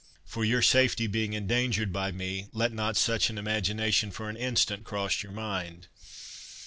For 0.25 0.43
your 0.43 0.63
safety 0.63 1.05
being 1.05 1.33
endangered 1.33 1.93
by 1.93 2.11
me, 2.11 2.47
let 2.53 2.73
not 2.73 2.97
such 2.97 3.29
an 3.29 3.37
imagination 3.37 4.09
for 4.09 4.29
an 4.31 4.35
instant 4.35 4.83
cross 4.83 5.21
your 5.21 5.31
mind. 5.31 5.89